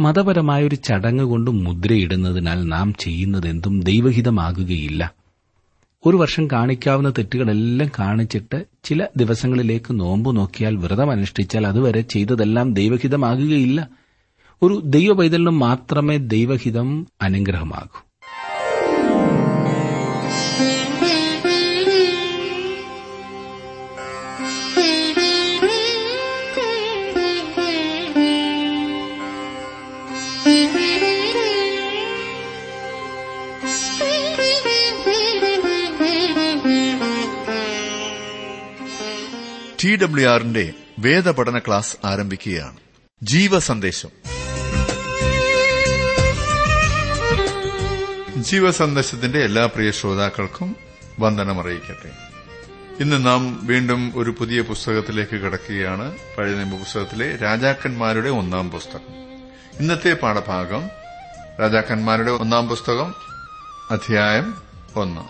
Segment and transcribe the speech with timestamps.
[0.00, 5.14] മതപരമായ ഒരു ചടങ്ങ് കൊണ്ട് മുദ്രയിടുന്നതിനാൽ നാം ചെയ്യുന്നതെന്തും ദൈവഹിതമാകുകയില്ല.
[6.06, 13.88] ഒരു വർഷം കാണിക്കാവുന്ന തെറ്റുകളെല്ലാം കാണിച്ചിട്ട് ചില ദിവസങ്ങളിലേക്ക് നോമ്പ് നോക്കിയാൽ വ്രതം അനുഷ്ഠിച്ചാൽ അതുവരെ ചെയ്തതെല്ലാം ദൈവഹിതമാകുകയില്ല.
[14.62, 18.07] ഒരു ദൈവ പൈതലിനും മാത്രമേ ദൈവഹിതം അനുഗ്രഹമാകൂ.
[39.84, 42.76] ടി ഡബ്ല്യു ആറിന്റെ വേദപഠന ക്ലാസ് ആരംഭിക്കുകയാണ്.
[43.22, 44.08] ജീവസന്ദേശം.
[48.42, 50.76] ജീവസന്ദേശത്തിന്റെ എല്ലാ പ്രിയ ശ്രോതാക്കൾക്കും
[51.20, 52.10] വന്ദനം അറിയിക്കട്ടെ
[53.02, 56.16] ഇന്ന് നാം വീണ്ടും ഒരു പുതിയ പുസ്തകത്തിലേക്ക് കിടക്കുകയാണ്.
[56.38, 59.14] പഴയ നിയമ പുസ്തകത്തിലെ രാജാക്കന്മാരുടെ ഒന്നാം പുസ്തകം.
[59.80, 60.88] ഇന്നത്തെ പാഠഭാഗം
[61.60, 63.14] രാജാക്കന്മാരുടെ ഒന്നാം പുസ്തകം
[63.90, 64.62] അധ്യായം
[64.96, 65.20] ഒന്ന്.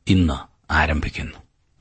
[0.08, 0.34] ഇന്ന്
[0.74, 1.38] ആരംഭിക്കുന്നു.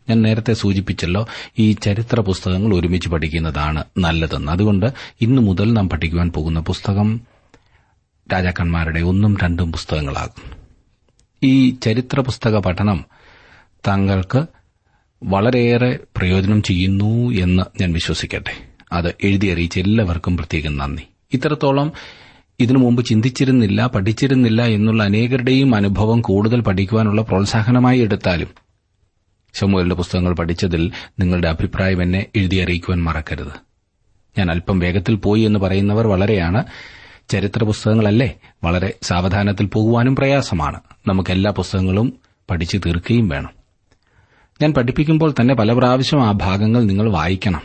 [0.08, 4.52] ഞാൻ നേരത്തെ സൂചിപ്പിച്ചല്ലോ ഈ ചരിത്ര പുസ്തകങ്ങൾ ഒരുമിച്ച് പഠിക്കുന്നതാണ് നല്ലതെന്ന്.
[4.52, 4.86] അതുകൊണ്ട്
[5.20, 7.20] ഇന്നു മുതൽ നാം പഠിക്കുവാൻ പോകുന്ന പുസ്തകം
[8.32, 10.56] രാജാക്കന്മാരുടെ ഒന്നും രണ്ടും പുസ്തകങ്ങളാകും
[11.42, 13.04] ഈ ചരിത്ര പുസ്തക പഠനം
[13.88, 14.46] താങ്കൾക്ക്
[15.22, 18.68] വളരെയേറെ പ്രയോജനം ചെയ്യുന്നു എന്ന് ഞാൻ വിശ്വസിക്കട്ടെ.
[18.92, 21.02] അത് എഴുതി അറിയിച്ച എല്ലാവർക്കും പ്രത്യേകം നന്ദി.
[21.32, 21.92] ഇത്രത്തോളം
[22.60, 28.48] ഇതിനു മുമ്പ് ചിന്തിച്ചിരുന്നില്ല പഠിച്ചിരുന്നില്ല എന്നുള്ള അനേകരുടെയും അനുഭവം കൂടുതൽ പഠിക്കുവാനുള്ള പ്രോത്സാഹനമായി എടുത്താലും
[29.54, 33.52] ശമുവലിന്റെ പുസ്തകങ്ങൾ പഠിച്ചതിൽ നിങ്ങളുടെ അഭിപ്രായം എന്നെ എഴുതി അറിയിക്കുവാൻ മറക്കരുത്.
[34.38, 36.64] ഞാൻ അല്പം വേഗത്തിൽ പോയി എന്ന് പറയുന്നവർ വളരെയാണ്.
[37.28, 38.34] ചരിത്ര പുസ്തകങ്ങളല്ലേ?
[38.64, 40.80] വളരെ സാവധാനത്തിൽ പോകുവാനും പ്രയാസമാണ്.
[41.06, 42.12] നമുക്ക് എല്ലാ പുസ്തകങ്ങളും
[42.50, 43.55] പഠിച്ചു തീർക്കുകയും വേണം.
[44.62, 47.62] ഞാൻ പഠിപ്പിക്കുമ്പോൾ തന്നെ പല പ്രാവശ്യം ആ ഭാഗങ്ങൾ നിങ്ങൾ വായിക്കണം.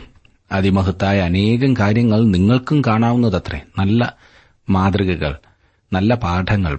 [0.52, 3.60] അതിമഹത്തായ അനേകം കാര്യങ്ങൾ നിങ്ങൾക്കും കാണാവുന്നതത്രേ.
[3.78, 4.16] നല്ല
[4.70, 5.36] മാതൃകകൾ
[5.92, 6.78] നല്ല പാഠങ്ങൾ.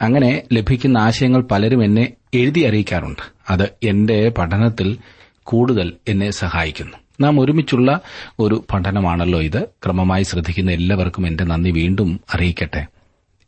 [0.00, 3.22] അങ്ങനെ ലഭിക്കുന്ന ആശയങ്ങൾ പലരും എന്നെ എഴുതി അറിയിക്കാറുണ്ട്.
[3.50, 4.98] അത് എന്റെ പഠനത്തിൽ
[5.42, 6.96] കൂടുതൽ എന്നെ സഹായിക്കുന്നു.
[7.20, 8.00] നാം ഒരുമിച്ചുള്ള
[8.38, 9.66] ഒരു പഠനമാണല്ലോ ഇത്.
[9.84, 12.86] ക്രമമായി ശ്രദ്ധിക്കുന്ന എല്ലാവർക്കും എന്റെ നന്ദി വീണ്ടും അറിയിക്കട്ടെ.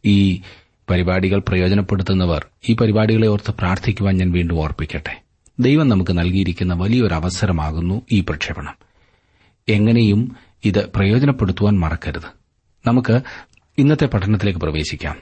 [0.05, 0.41] ഈ
[0.91, 5.30] പരിപാടികൾ പ്രയോജനപ്പെടുത്തുന്നവർ ഈ പരിപാടികളെ ഓർത്ത് പ്രാർത്ഥിക്കുവാൻ ഞാൻ വീണ്ടും ഓർപ്പിക്കട്ടെ.
[5.61, 8.75] ദൈവം നമുക്ക് നൽകിയിരിക്കുന്ന വലിയൊരു അവസരമാകുന്നു ഈ പ്രക്ഷേപണം.
[9.69, 12.23] എങ്ങനെയും ഇത് പ്രയോജനപ്പെടുത്തുവാൻ മറക്കരുത്.
[12.87, 13.21] നമുക്ക്
[13.79, 15.17] ഇന്നത്തെ പഠനത്തിലേക്ക് പ്രവേശിക്കാം.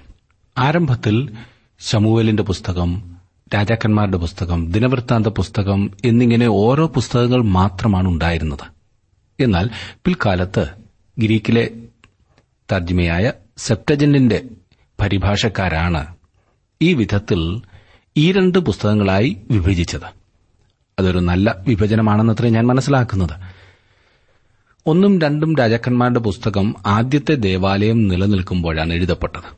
[0.59, 1.34] ആരംഭത്തിൽ
[1.81, 3.16] ശമുവലിന്റെ പുസ്തകം
[3.54, 8.66] രാജാക്കന്മാരുടെ പുസ്തകം ദിനവൃത്താന്ത പുസ്തകം എന്നിങ്ങനെ ഓരോ പുസ്തകങ്ങൾ മാത്രമാണ് ഉണ്ടായിരുന്നത്.
[9.41, 9.70] എന്നാൽ
[10.05, 10.66] പിൽക്കാലത്ത്
[11.19, 11.70] ഗ്രീക്കിലെ
[12.72, 14.43] തർജ്മയായ സെപ്റ്റജന്റിന്റെ
[15.00, 16.16] പരിഭാഷക്കാരാണ്
[16.82, 17.62] ഈ വിധത്തിൽ
[18.16, 20.19] ഈ രണ്ട് പുസ്തകങ്ങളായി വിഭജിച്ചത്.
[20.99, 23.31] അതൊരു നല്ല വിഭജനമാണെന്നത്രേ ഞാൻ മനസ്സിലാക്കുന്നത്.
[24.87, 29.56] ഒന്നും രണ്ടും രാജാക്കന്മാരുടെ പുസ്തകം ആദ്യത്തെ ദേവാലയം നിലനിൽക്കുമ്പോഴാണ് എഴുതപ്പെട്ടത്.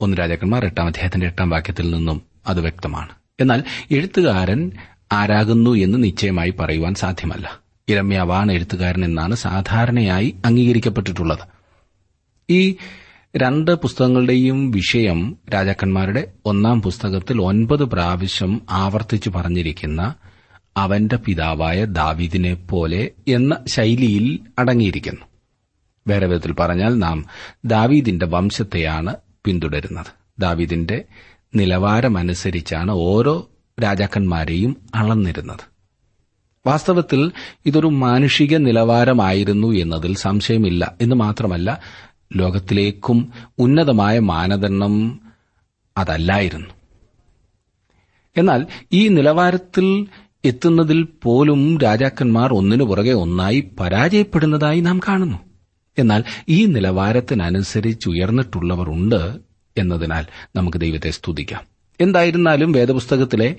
[0.00, 3.08] ഒന്ന് രാജാക്കന്മാർ എട്ടാം അധ്യായത്തിന്റെ എട്ടാം വാക്യത്തിൽ നിന്നും അത് വ്യക്തമാണ്.
[3.40, 4.72] എന്നാൽ എഴുത്തുകാരൻ
[5.12, 7.60] ആരാകുന്നു എന്ന് നിശ്ചയമായി പറയുവാൻ സാധ്യമല്ല.
[7.88, 11.38] ഇരമ്യാവാണ് എഴുത്തുകാരൻ എന്നാണ് സാധാരണയായി അംഗീകരിക്കപ്പെട്ടിട്ടുള്ളത്.
[12.50, 12.76] ഈ
[13.36, 20.14] രണ്ട് പുസ്തകങ്ങളുടെയും വിഷയം രാജാക്കന്മാരുടെ ഒന്നാം പുസ്തകത്തിൽ ഒൻപത് പ്രാവശ്യം ആവർത്തിച്ചു പറഞ്ഞിരിക്കുന്ന
[20.76, 25.20] അവന്റെ പിതാവായ ദാവീദിനെ പോലെ എന്ന ശൈലിയിൽ അടങ്ങിയിരിക്കുന്നു.
[26.08, 27.24] വേറെ വിധത്തിൽ പറഞ്ഞാൽ നാം
[27.64, 30.06] ദാവീദിന്റെ വംശത്തെയാണ് പിന്തുടരുന്നത്.
[30.38, 31.04] ദാവീദിന്റെ
[31.54, 33.50] നിലവാരമനുസരിച്ചാണ് ഓരോ
[33.82, 35.76] രാജാക്കന്മാരെയും അളന്നിരുന്നത്.
[36.66, 37.32] വാസ്തവത്തിൽ
[37.66, 41.80] ഇതൊരു മാനുഷിക നിലവാരമായിരുന്നു എന്നതിൽ സംശയമില്ല എന്ന് മാത്രമല്ല
[42.36, 45.20] ലോകത്തിലേക്കും ഉന്നതമായ മാനദണ്ഡം
[45.96, 46.70] അതല്ലായിരുന്നു.
[48.36, 50.06] എന്നാൽ ഈ നിലവാരത്തിൽ
[50.44, 55.38] എത്തുന്നതിൽ പോലും രാജാക്കന്മാർ ഒന്നിനു പുറകെ ഒന്നായി പരാജയപ്പെടുന്നതായി നാം കാണുന്നു.
[55.98, 59.38] എന്നാൽ ഈ നിലവാരത്തിനനുസരിച്ച് ഉയർന്നിട്ടുള്ളവർ ഉണ്ട്
[59.76, 60.26] എന്നതിനാൽ
[60.56, 61.64] നമുക്ക് ദൈവത്തെ സ്തുതിക്കാം.
[62.00, 63.56] എന്തായിരുന്നാലും വേദപുസ്തകത്തിലെ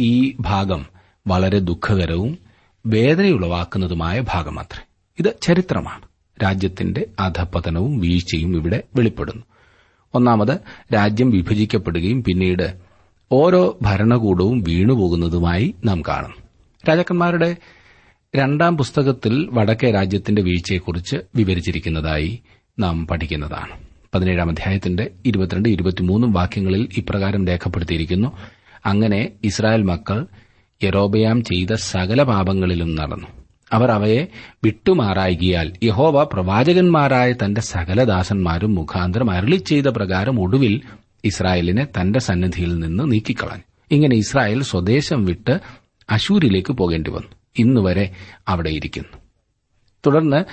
[0.00, 0.86] ഈ ഭാഗം
[1.26, 2.38] വളരെ ദുഃഖകരവും
[2.86, 4.84] വേദനയുളവാക്കുന്നതുമായ ഭാഗം മാത്രമേ.
[5.18, 6.07] ഇത് ചരിത്രമാണ്.
[6.42, 9.42] രാജ്യത്തിന്റെ അധപതനവും വീഴ്ചയും ഇവിടെ വെളിപ്പെടുന്നു.
[10.14, 10.58] ഒന്നാമത്
[10.94, 12.74] രാജ്യം വിഭജിക്കപ്പെടുകയും പിന്നീട്
[13.32, 16.36] ഓരോ ഭരണകൂടവും വീണുപോകുന്നതുമായി നാം കാണുന്നു
[16.88, 17.56] രാജാക്കന്മാരുടെ
[18.36, 22.40] രണ്ടാം പുസ്തകത്തിൽ വടക്കേ രാജ്യത്തിന്റെ വീഴ്ചയെക്കുറിച്ച് വിവരിച്ചിരിക്കുന്നതായി
[22.78, 23.88] നാം പഠിക്കുന്നതാണ്.
[24.14, 28.32] പതിനേഴാം അധ്യായത്തിന്റെ ഇരുപത്തിരണ്ട് ഇരുപത്തിമൂന്നും വാക്യങ്ങളിൽ ഇപ്രകാരം രേഖപ്പെടുത്തിയിരിക്കുന്നു.
[28.86, 30.26] അങ്ങനെ ഇസ്രായേൽ മക്കൾ
[30.84, 33.37] യറോബയാം ചെയ്ത സകല പാപങ്ങളിലും നടന്നു.
[33.72, 34.26] അവർ അവയെ
[34.64, 40.80] വിട്ടുമാറായികിയാൽ യഹോവ പ്രവാചകന്മാരായ തന്റെ സകലദാസന്മാരും മുഖാന്തരം അരളി ചെയ്ത പ്രകാരം ഒടുവിൽ
[41.24, 43.62] ഇസ്രായേലിനെ തന്റെ സന്നിധിയിൽ നിന്ന് നീക്കിക്കളഞ്ഞു.
[43.90, 45.60] ഇങ്ങനെ ഇസ്രായേൽ സ്വദേശം വിട്ട്
[46.10, 47.28] അശൂരിലേക്ക് പോകേണ്ടി വന്നു.
[47.58, 48.10] ഇന്നുവരെ
[48.48, 49.18] അവിടെ ഇരിക്കുന്നു.
[50.06, 50.44] തുടർന്ന്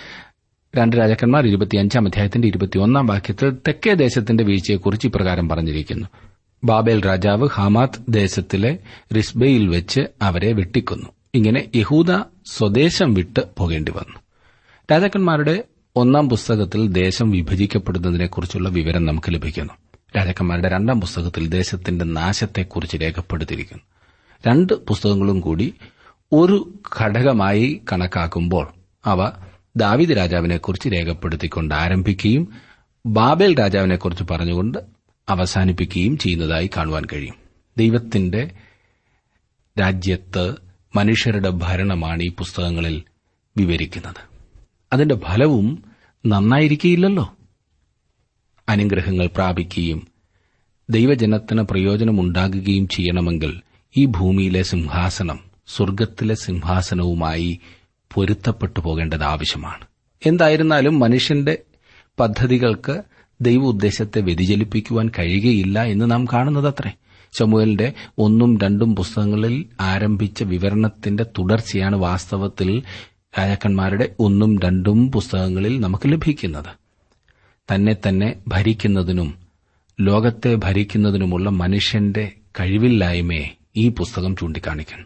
[0.77, 6.07] രണ്ട് രാജാക്കന്മാർ ഇരുപത്തിയഞ്ചാം അധ്യായത്തിന്റെ ഇരുപത്തിയൊന്നാം വാക്യത്തിൽ തെക്കേ ദേശത്തിന്റെ വീഴ്ചയെക്കുറിച്ച് ഇപ്രകാരം പറഞ്ഞിരിക്കുന്നു.
[6.63, 8.77] ബാബേൽ രാജാവ് ഹമാത്ത് ദേശത്തിലെ
[9.15, 11.09] റിസ്ബയിൽ വെച്ച് അവരെ വെട്ടിക്കൊന്നു.
[11.35, 14.19] ഇങ്ങനെ യഹൂദ സ്വദേശം വിട്ട് പോകേണ്ടി വന്നു.
[14.91, 15.63] രാജാക്കന്മാരുടെ
[15.95, 19.73] ഒന്നാം പുസ്തകത്തിൽ ദേശം വിഭജിക്കപ്പെടുന്നതിനെക്കുറിച്ചുള്ള വിവരം നമുക്ക് ലഭിക്കുന്നു.
[20.17, 23.83] രാജാക്കന്മാരുടെ രണ്ടാം പുസ്തകത്തിൽ ദേശത്തിന്റെ നാശത്തെക്കുറിച്ച് രേഖപ്പെടുത്തിയിരിക്കുന്നു.
[24.47, 25.73] രണ്ട് പുസ്തകങ്ങളും കൂടി
[26.31, 28.67] ഒരു ഘടകമായി കണക്കാക്കുമ്പോൾ
[29.05, 29.31] അവ
[29.75, 32.53] ദാവിദ് രാജാവിനെക്കുറിച്ച് രേഖപ്പെടുത്തിക്കൊണ്ട് ആരംഭിക്കുകയും
[33.05, 34.77] ബാബേൽ രാജാവിനെക്കുറിച്ച് പറഞ്ഞുകൊണ്ട്
[35.29, 37.35] അവസാനിപ്പിക്കുകയും ചെയ്യുന്നതായി കാണുവാൻ കഴിയും.
[37.77, 38.51] ദൈവത്തിന്റെ
[39.79, 40.64] രാജ്യത്ത്
[40.95, 43.03] മനുഷ്യരുടെ ഭരണമാണ് ഈ പുസ്തകങ്ങളിൽ
[43.57, 44.15] വിവരിക്കുന്നത്.
[44.93, 45.83] അതിന്റെ ഫലവും
[46.25, 47.35] നന്നായിരിക്കില്ലല്ലോ
[48.69, 50.07] അനുഗ്രഹങ്ങൾ പ്രാപിക്കുകയും
[50.89, 53.61] ദൈവജനത്തിന് പ്രയോജനമുണ്ടാകുകയും ചെയ്യണമെങ്കിൽ
[53.97, 57.59] ഈ ഭൂമിയിലെ സിംഹാസനം സ്വർഗത്തിലെ സിംഹാസനവുമായി
[58.13, 59.85] പൊരുത്തപ്പെട്ടു പോകേണ്ടത് ആവശ്യമാണ്.
[60.25, 61.57] എന്തായിരുന്നാലും മനുഷ്യന്റെ
[62.19, 63.01] പദ്ധതികൾക്ക്
[63.41, 66.91] ദൈവ ഉദ്ദേശത്തെ വ്യതിചലിപ്പിക്കുവാൻ കഴിയുകയില്ല എന്ന് നാം കാണുന്നതത്രേ.
[67.37, 72.83] ചമുവലിന്റെ ഒന്നും രണ്ടും പുസ്തകങ്ങളിൽ ആരംഭിച്ച വിവരണത്തിന്റെ തുടർച്ചയാണ് വാസ്തവത്തിൽ
[73.39, 76.71] രാജാക്കന്മാരുടെ ഒന്നും രണ്ടും പുസ്തകങ്ങളിൽ നമുക്ക് ലഭിക്കുന്നത്.
[77.75, 79.33] തന്നെ തന്നെ ഭരിക്കുന്നതിനും
[80.01, 85.05] ലോകത്തെ ഭരിക്കുന്നതിനുമുള്ള മനുഷ്യന്റെ കഴിവില്ലായ്മയെ ഈ പുസ്തകം ചൂണ്ടിക്കാണിക്കുന്നു.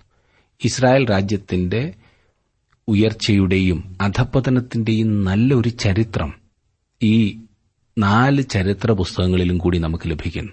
[0.66, 1.94] ഇസ്രായേൽ രാജ്യത്തിന്റെ
[2.88, 6.34] ഉയർച്ചയുടെയും അധപ്പതനത്തിന്റെയും നല്ലൊരു ചരിത്രം
[7.04, 7.40] ഈ
[7.98, 10.52] നാല് ചരിത്ര പുസ്തകങ്ങളിലും കൂടി നമുക്ക് ലഭിക്കുന്നു.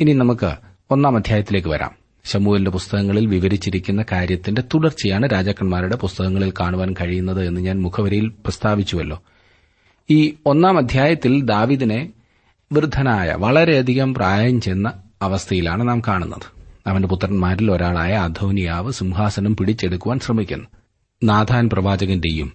[0.00, 0.52] ഇനി നമുക്ക്
[0.90, 1.90] ഒന്നാം അധ്യായത്തിലേക്ക് വരാം.
[2.24, 9.22] ശമുവലിന്റെ പുസ്തകങ്ങളിൽ വിവരിച്ചിരിക്കുന്ന കാര്യത്തിന്റെ തുടർച്ചയാണ് രാജാക്കന്മാരുടെ പുസ്തകങ്ങളിൽ കാണുവാൻ കഴിയുന്നത് എന്ന് ഞാൻ മുഖവരിയിൽ പ്രസ്താവിച്ചുവല്ലോ.
[10.10, 12.12] ഈ ഒന്നാം അധ്യായത്തിൽ ദാവിദിനെ
[12.72, 14.92] വൃദ്ധനായ വളരെയധികം പ്രായം ചെന്ന
[15.22, 16.42] അവസ്ഥയിലാണ് നാം കാണുന്നത്.
[16.86, 20.68] അവന്റെ പുത്രന്മാരിൽ ഒരാളായ അധോനിയാവ് സിംഹാസനം പിടിച്ചെടുക്കുവാൻ ശ്രമിക്കുന്നു.
[21.22, 22.52] നാഥാൻ പ്രവാചകന്റെയും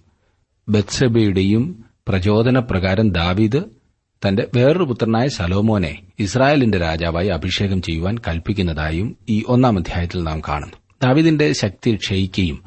[0.68, 3.79] ബത്സബയുടെയും പ്രചോദനപ്രകാരം ദാവീദ്
[4.28, 10.76] തന്റെ വേറൊരു പുത്രനായ സലോമോനെ ഇസ്രായേലിന്റെ രാജാവായി അഭിഷേകം ചെയ്യുവാൻ കൽപ്പിക്കുന്നതായും ഈ ഒന്നാം അധ്യായത്തിൽ നാം കാണുന്നു.
[11.02, 12.62] ദാവിദിന്റെ ശക്തി ക്ഷയിക്കുകയും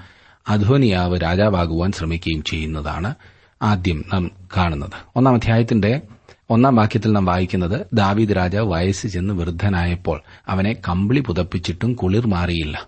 [0.49, 3.15] അധോനിയാവ് രാജാവാകുവാൻ ശ്രമിക്കുകയും ചെയ്യുന്നതാണ്
[3.61, 4.91] ആദ്യം നാം കാണുന്നത്.
[5.15, 6.01] ഒന്നാം അധ്യായത്തിന്റെ
[6.49, 12.87] ഒന്നാം വാക്യത്തിൽ നാം വായിക്കുന്നത് ദാവീദ് രാജാവ് വയസ്സ് ചെന്ന് വൃദ്ധനായപ്പോൾ അവനെ കമ്പിളി പുതപ്പിച്ചിട്ടും കുളിർ മാറിയില്ല.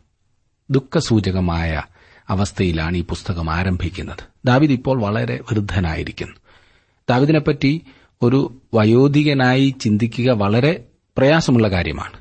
[0.69, 1.81] ദുഃഖസൂചകമായ
[2.29, 4.23] അവസ്ഥയിലാണ് ഈ പുസ്തകം ആരംഭിക്കുന്നത്.
[4.45, 6.35] ദാവിദ് ഇപ്പോൾ വളരെ വൃദ്ധനായിരിക്കുന്നു.
[7.09, 7.81] ദാവിദിനെപ്പറ്റി
[8.25, 10.83] ഒരു വയോധികനായി ചിന്തിക്കുക വളരെ
[11.17, 12.17] പ്രയാസമുള്ള കാര്യമാണ്.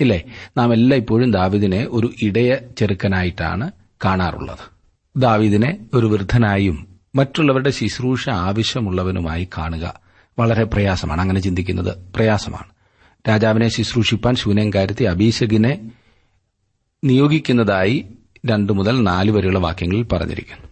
[0.00, 0.22] ഇല്ലേ?
[0.56, 3.70] നാം എല്ലാം ഇപ്പോഴും ദാവിദിനെ ഒരു ഇടയ ചെറുക്കനായിട്ടാണ്
[4.04, 4.58] കാണാറുള്ളത്.
[5.16, 10.00] ദാവിദിനെ ഒരു വൃദ്ധനായും മറ്റുള്ളവരുടെ ശുശ്രൂഷ ആവശ്യമുള്ളവനുമായി കാണുക
[10.38, 11.20] വളരെ പ്രയാസമാണ്.
[11.20, 12.66] അങ്ങനെ ചിന്തിക്കുന്നത് പ്രയാസമാണ്.
[13.28, 15.90] രാജാവിനെ ശുശ്രൂഷിപ്പാൻ ശൂനങ്കാരത്തെ അഭിഷേകിനെ
[17.04, 18.04] നിയോഗിക്കുന്നതായി
[18.46, 20.66] രണ്ടു മുതൽ നാല് വരെയുള്ള വാക്യങ്ങളിൽ പറഞ്ഞിരിക്കുന്നു.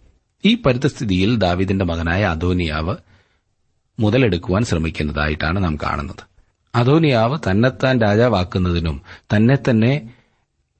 [0.45, 2.97] ഈ പരിതസ്ഥിതിയിൽ ദാവിദിന്റെ മകനായ അദോനിയാവ്
[3.99, 6.27] മുതലെടുക്കുവാൻ ശ്രമിക്കുന്നതായിട്ടാണ് നാം കാണുന്നത്.
[6.75, 9.03] അധോനിയാവ് തന്നെത്താൻ രാജാവാക്കുന്നതിനും
[9.37, 10.11] തന്നെ തന്നെ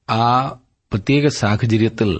[0.09, 0.47] ആ
[0.91, 2.19] പ്രത്യേക സാഹചര്യത്തിൽ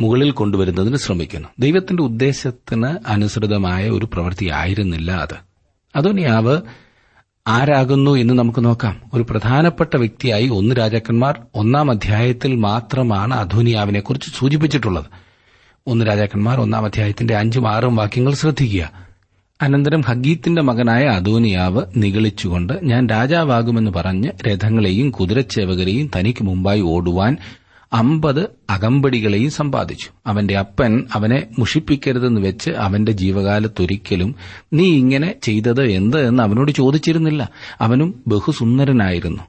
[0.00, 1.48] മുകളിൽ കൊണ്ടുവരുന്നതിന് ശ്രമിക്കുന്നു.
[1.58, 5.34] ദൈവത്തിന്റെ ഉദ്ദേശത്തിന് അനുസൃതമായ ഒരു പ്രവൃത്തിയായിരുന്നില്ല അത്.
[5.96, 6.60] അദോനിയാവ്
[7.46, 9.00] ആരാകുന്നു എന്ന് നമുക്ക് നോക്കാം.
[9.14, 15.04] ഒരു പ്രധാനപ്പെട്ട വ്യക്തിയായി ഒന്ന് രാജാക്കന്മാർ ഒന്നാം അധ്യായത്തിൽ മാത്രമാണ് അധോനിയാവിനെ കുറിച്ച് സൂചിപ്പിച്ചിട്ടുള്ളത്.
[15.86, 18.92] ഒന്ന് രാജാക്കന്മാർ ഒന്നാം അധ്യായത്തിന്റെ അഞ്ചും ആറും വാക്യങ്ങൾ ശ്രദ്ധിക്കുക.
[19.62, 27.36] അനന്തരം ഹഗീത്തിന്റെ മകനായ അദോനിയാവ് നിഗളിച്ചുകൊണ്ട് ഞാൻ രാജാവാകുമെന്ന് പറഞ്ഞ് രഥങ്ങളെയും കുതിരച്ചേവകരെയും തനിക്ക് മുമ്പായി ഓടുവാൻ
[27.92, 30.08] അമ്പത് അകമ്പടികളെയും സമ്പാദിച്ചു.
[30.26, 34.34] അവന്റെ അപ്പൻ അവനെ മുഷിപ്പിക്കരുതെന്ന് വെച്ച് അവന്റെ ജീവകാലത്തൊരിക്കലും
[34.72, 37.50] നീ ഇങ്ങനെ ചെയ്തത് എന്ത് എന്ന് അവനോട് ചോദിച്ചിരുന്നില്ല.
[37.80, 39.42] അവനും ബഹുസുന്ദരനായിരുന്നു.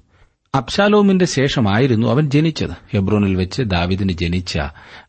[0.55, 2.75] അബ്ശാലോമിന്റെ ശേഷമായിരുന്നു അവൻ ജനിച്ചത്.
[2.93, 4.59] ഹെബ്രോനിൽ വെച്ച് ദാവിദിന് ജനിച്ച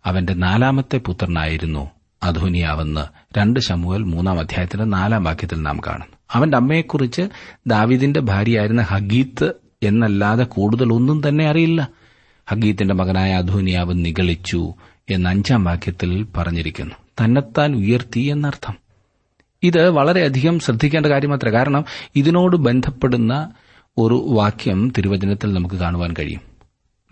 [0.06, 6.16] അവന്റെ നാലാമത്തെ പുത്രനായിരുന്നു അധോനിയാവെന്ന് രണ്ട് ശമുവൽ മൂന്നാം അധ്യായത്തിന്റെ നാലാം വാക്യത്തിൽ നാം കാണുന്നു.
[6.32, 7.28] അവന്റെ അമ്മയെക്കുറിച്ച്
[7.66, 11.88] ദാവീദിന്റെ ഭാര്യയായിരുന്ന ഹഗീത്ത് എന്നല്ലാതെ കൂടുതൽ ഒന്നും തന്നെ അറിയില്ല.
[12.48, 14.74] ഹഗീത്തിന്റെ മകനായ അധോനിയാവ് നിഗളിച്ചു
[15.10, 16.94] എന്ന് അഞ്ചാം വാക്യത്തിൽ പറഞ്ഞിരിക്കുന്നു.
[17.24, 18.74] തന്നെത്താൻ ഉയർത്തി എന്നർത്ഥം.
[19.62, 21.58] ഇത് വളരെയധികം ശ്രദ്ധിക്കേണ്ട കാര്യം മാത്രമേ.
[21.58, 21.84] കാരണം
[22.16, 23.50] ഇതിനോട് ബന്ധപ്പെടുന്ന
[23.98, 26.55] ഒരു വാക്യം തിരുവചനത്തിൽ നമുക്ക് കാണുവാൻ കഴിയും.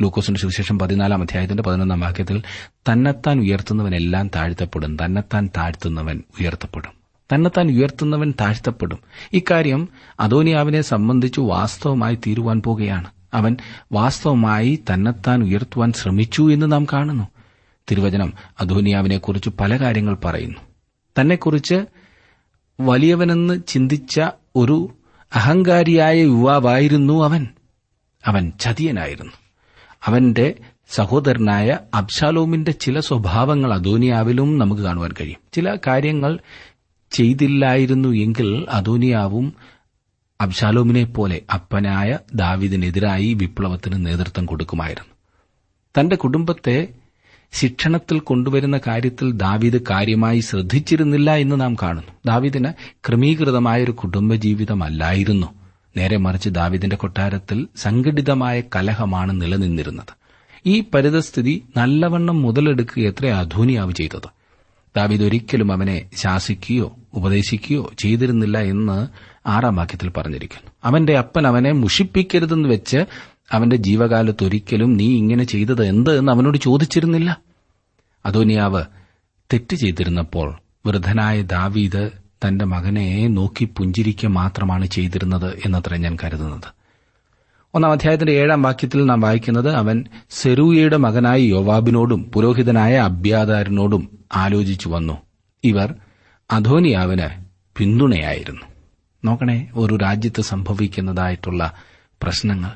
[0.02, 6.92] ലൂക്കോസിന്റെ സുവിശേഷം പതിനാലാം അധ്യായത്തിന്റെ പതിനൊന്നാം വാക്യത്തിൽ തന്നെത്താൻ ഉയർത്തുന്നവനെല്ലാം താഴ്ത്തപ്പെടും തന്നെത്താൻ താഴ്ത്തുന്നവൻ ഉയർത്തപ്പെടും.
[7.34, 8.98] തന്നെത്താൻ ഉയർത്തുന്നവൻ താഴ്ത്തപ്പെടും.
[9.32, 9.88] ഇക്കാര്യം
[10.20, 13.10] അതോനിയാവിനെ സംബന്ധിച്ചു വാസ്തവമായി തീരുവാൻ പോകുകയാണ്.
[13.34, 13.56] അവൻ
[13.92, 17.28] വാസ്തവമായി തന്നെത്താൻ ഉയർത്തുവാൻ ശ്രമിച്ചു എന്ന് നാം കാണുന്നു.
[17.90, 20.58] തിരുവചനം അധോനിയാവിനെക്കുറിച്ച് പല കാര്യങ്ങൾ പറയുന്നു.
[21.20, 21.86] തന്നെക്കുറിച്ച്
[22.80, 24.20] വലിയവനെന്ന് ചിന്തിച്ച
[24.56, 24.90] ഒരു
[25.34, 27.48] അഹങ്കാരിയായ യുവാവായിരുന്നു അവൻ.
[28.26, 29.32] അവൻ ചതിയനായിരുന്നു.
[30.06, 30.54] അവന്റെ
[30.90, 35.38] സഹോദരനായ അബ്ശാലോമിന്റെ ചില സ്വഭാവങ്ങൾ അദോനിയാവിലും നമുക്ക് കാണുവാൻ കഴിയും.
[35.52, 36.38] ചില കാര്യങ്ങൾ
[37.10, 39.54] ചെയ്തില്ലായിരുന്നു എങ്കിൽ അദോനിയാവും
[40.40, 45.14] അബ്ഷാലോമിനെ പോലെ അപ്പനായ ദാവിദിനെതിരായി വിപ്ലവത്തിന് നേതൃത്വം കൊടുക്കുമായിരുന്നു.
[46.00, 46.88] തന്റെ കുടുംബത്തെ
[47.52, 52.12] ശിക്ഷണത്തിൽ കൊണ്ടുവരുന്ന കാര്യത്തിൽ ദാവീദ് കാര്യമായി ശ്രദ്ധിച്ചിരുന്നില്ല എന്ന് നാം കാണുന്നു.
[52.26, 52.68] ദാവീദിന്
[53.08, 55.63] ക്രമീകൃതമായൊരു കുടുംബജീവിതമല്ലായിരുന്നു.
[55.96, 60.24] നേരെ മറിച്ച് ദാവിദിന്റെ കൊട്ടാരത്തിൽ സംഘടിതമായ കലഹമാണ് നിലനിന്നിരുന്നത്.
[60.66, 64.28] ഈ പരിതസ്ഥിതി നല്ലവണ്ണം മുതലെടുക്കുക എത്ര അധൂനിയാവ് ചെയ്തത്.
[64.96, 69.08] ദാവിദ് ഒരിക്കലും അവനെ ശാസിക്കുകയോ ഉപദേശിക്കുകയോ ചെയ്തിരുന്നില്ല എന്ന്
[69.48, 70.70] ആറാം വാക്യത്തിൽ പറഞ്ഞിരിക്കുന്നു.
[70.84, 73.04] അവന്റെ അപ്പൻ അവനെ മുഷിപ്പിക്കരുതെന്ന് വെച്ച്
[73.52, 77.40] അവന്റെ ജീവകാലത്തൊരിക്കലും നീ ഇങ്ങനെ ചെയ്തത് എന്ത് എന്ന് അവനോട് ചോദിച്ചിരുന്നില്ല.
[78.26, 78.84] അദോനിയാവ്
[79.52, 86.84] തെറ്റ് ചെയ്തിരുന്നപ്പോൾ വൃദ്ധനായ ദാവീദ് തന്റെ മകനെ നോക്കി പുഞ്ചിരിക്കുക മാത്രമാണ് ചെയ്തിരുന്നത് എന്നത്ര ഞാൻ കരുതുന്നത്.
[87.74, 95.18] ഒന്നാം അധ്യായത്തിന്റെ ഏഴാം വാക്യത്തിൽ നാം വായിക്കുന്നത് അവൻ സെറൂയയുടെ മകനായ യോവാബിനോടും പുരോഹിതനായ അബ്യാദാരിനോടും ആലോചിച്ചു വന്നു.
[95.64, 95.94] ഇവർ
[96.50, 97.28] അധോനിയാവിന്
[97.78, 98.60] പിന്തുണയായിരുന്നു.
[99.24, 101.72] നോക്കണേ ഒരു രാജ്യത്ത് സംഭവിക്കുന്നതായിട്ടുള്ള
[102.22, 102.70] പ്രശ്നങ്ങൾ.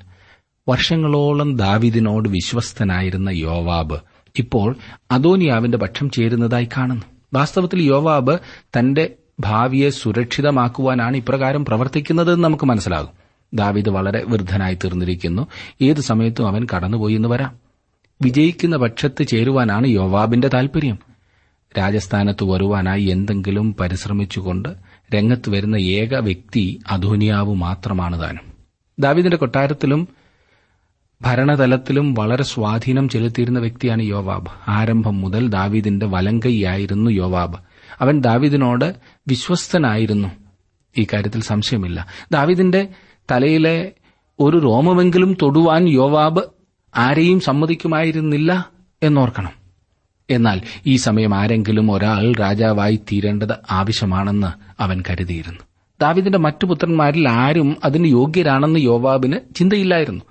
[0.68, 4.00] വർഷങ്ങളോളം ദാവിദിനോട് വിശ്വസ്തനായിരുന്ന യോവാബ്
[4.38, 4.76] ഇപ്പോൾ
[5.10, 7.04] അധോനിയാവിന്റെ പക്ഷം ചേരുന്നതായി കാണുന്നു.
[7.34, 8.38] വാസ്തവത്തിൽ യോവാബ്
[8.78, 13.08] തന്റെ ഭാവിയെ സുരക്ഷിതമാക്കുവാനാണ് ഇപ്രകാരം പ്രവർത്തിക്കുന്നതെന്ന് നമുക്ക് മനസ്സിലാകും.
[13.54, 15.46] ദാവിദ് വളരെ വൃദ്ധനായി തീർന്നിരിക്കുന്നു.
[15.82, 17.56] ഏതു സമയത്തും അവൻ കടന്നുപോയി എന്ന് വരാം.
[18.22, 20.98] വിജയിക്കുന്ന പക്ഷത്ത് ചേരുവാനാണ് യോവാബിന്റെ താൽപര്യം.
[21.78, 24.68] രാജസ്ഥാനത്ത് വരുവാനായി എന്തെങ്കിലും പരിശ്രമിച്ചുകൊണ്ട്
[25.14, 28.52] രംഗത്ത് വരുന്ന ഏക വ്യക്തി അധോനിയാവ് മാത്രമാണ് താനും.
[28.98, 30.08] ദാവിദിന്റെ കൊട്ടാരത്തിലും
[31.22, 34.48] ഭരണതലത്തിലും വളരെ സ്വാധീനം ചെലുത്തിയിരുന്ന വ്യക്തിയാണ് യോവാബ്.
[34.68, 37.58] ആരംഭം മുതൽ ദാവീദിന്റെ വലങ്കൈയായിരുന്നു യോവാബ്.
[38.00, 38.94] അവൻ ദാവീദിനോട്
[39.28, 40.28] വിശ്വസ്തനായിരുന്നു.
[40.98, 42.06] ഈ കാര്യത്തിൽ സംശയമില്ല.
[42.32, 42.88] ദാവിദിന്റെ
[43.30, 43.92] തലയിലെ
[44.40, 46.40] ഒരു രോമമെങ്കിലും തൊടുവാൻ യോവാബ്
[46.96, 48.70] ആരെയും സമ്മതിക്കുമായിരുന്നില്ല
[49.02, 49.52] എന്നോർക്കണം.
[50.30, 55.60] എന്നാൽ ഈ സമയം ആരെങ്കിലും ഒരാൾ രാജാവായി തീരേണ്ടത് ആവശ്യമാണെന്ന് അവൻ കരുതിയിരുന്നു.
[56.00, 60.24] ദാവിദിന്റെ മറ്റു പുത്രന്മാരിൽ ആരും അതിന് യോഗ്യരാണെന്ന് യോവാബിന് ചിന്തയില്ലായിരുന്നു.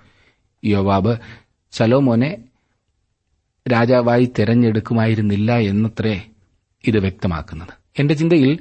[0.65, 1.17] യോവാബ്
[1.71, 2.37] ശലോമോനെ
[3.71, 6.21] രാജാവായി തെരഞ്ഞെടുക്കുമായിരുന്നില്ല എന്നത്രേ
[6.87, 7.73] ഇത് വ്യക്തമാക്കുന്നത്.
[7.99, 8.59] എന്റെ ചിന്തയിൽ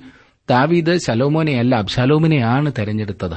[0.50, 3.36] ദാവീദ് ശലോമോനെയല്ല അബ്ശാലോമിനെയാണ് തെരഞ്ഞെടുത്തത്.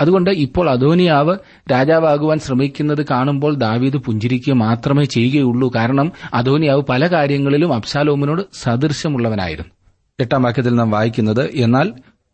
[0.00, 1.38] അതുകൊണ്ട് ഇപ്പോൾ അദോനിയാവ്
[1.72, 5.72] രാജാവാകുവാൻ ശ്രമിക്കുന്നത് കാണുമ്പോൾ ദാവീദ് പുഞ്ചിരിക്കുക മാത്രമേ ചെയ്യുകയുള്ളൂ.
[5.76, 9.72] കാരണം അദോനിയാവ് പല കാര്യങ്ങളിലും അബ്ശാലോമിനോട് സദൃശമുള്ളവനായിരുന്നു
[10.20, 11.92] എട്ടാം വാക്യത്തിൽ നാം വായിക്കുന്നത് എന്നാൽ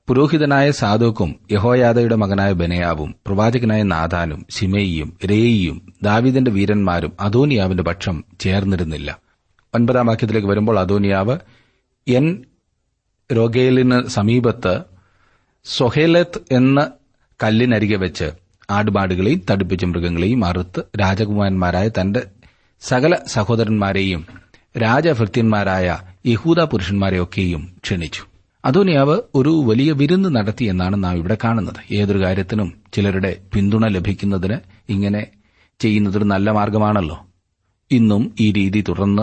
[0.08, 9.18] പുരോഹിതനായ സാധോക്കും യഹോയാദയുടെ മകനായ ബനയാവും പ്രവാചകനായ നാഥാനും ശിമയിയും രേയിയും ദാവീദിന്റെ വീരന്മാരും അദോനിയാവിന്റെ പക്ഷം ചേർന്നിരുന്നില്ല.
[9.74, 11.38] ഒൻപതാം വാക്യത്തിലേക്ക് വരുമ്പോൾ അദോനിയാവ്
[12.08, 12.44] എൻ
[13.30, 14.74] റോഗേലിന് സമീപത്ത്
[15.64, 16.90] സൊഹേലത്ത് എന്ന
[17.40, 18.26] കല്ലിനരികെ വെച്ച്
[18.70, 22.22] ആടുപാടുകളെയും തടിപ്പിച്ച മൃഗങ്ങളെയും അറുത്ത് രാജകുമാരന്മാരായ തന്റെ
[22.82, 24.26] സകല സഹോദരന്മാരെയും
[24.78, 25.88] രാജഭൃത്യന്മാരായ
[26.26, 28.22] യഹൂദ പുരുഷന്മാരെയൊക്കെയും ക്ഷണിച്ചു.
[28.64, 31.94] അതോനിയാവ് ഒരു വലിയ വിരുന്ന് നടത്തി എന്നാണ് നാം ഇവിടെ കാണുന്നത്.
[31.94, 34.56] ഏതൊരു കാര്യത്തിനും ചിലരുടെ പിന്തുണ ലഭിക്കുന്നതിന്
[34.88, 35.26] ഇങ്ങനെ
[35.80, 37.26] ചെയ്യുന്നതൊരു നല്ല മാർഗമാണല്ലോ.
[37.90, 39.22] ഇന്നും ഈ രീതി തുടർന്ന്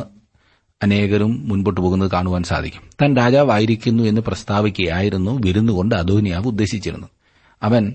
[0.84, 2.82] അനേകരും മുൻപോട്ട് പോകുന്നത് കാണുവാൻ സാധിക്കും.
[3.02, 7.08] താൻ രാജാവായിരിക്കുന്നു എന്ന് പ്രസ്താവിക്കുകയായിരുന്നു വിരുന്നുകൊണ്ട് അധോനിയാവ് ഉദ്ദേശിച്ചിരുന്നു
[7.64, 7.94] അവൻ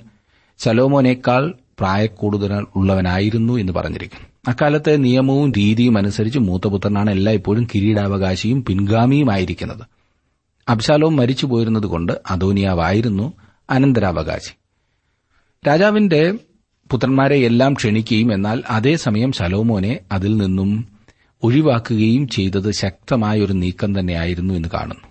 [0.59, 9.83] ശലോമോനേക്കാൾ പ്രായക്കൂടുതൽ ഉള്ളവനായിരുന്നു എന്ന് പറഞ്ഞിരിക്കുന്നു അക്കാലത്തെ നിയമവും രീതിയും അനുസരിച്ച് മൂത്തപുത്രനാണ് എല്ലായ്പ്പോഴും കിരീടാവകാശിയും പിൻഗാമിയുമായിരിക്കുന്നത്.
[10.69, 13.33] അബ്ശാലോം മരിച്ചുപോയിരുന്നതുകൊണ്ട് അധോനിയാവായിരുന്നു
[13.71, 14.57] അനന്തരാവകാശി.
[15.69, 16.33] രാജാവിന്റെ
[16.91, 20.96] പുത്രന്മാരെ എല്ലാം ക്ഷണിക്കുകയും എന്നാൽ അതേസമയം ശലോമോനെ അതിൽ നിന്നും
[21.47, 25.09] ഒഴിവാക്കുകയും ചെയ്തത് ശക്തമായ ഒരു നീക്കം തന്നെയായിരുന്നു എന്ന് കാണുന്നു.